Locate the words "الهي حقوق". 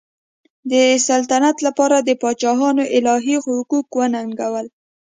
2.97-3.87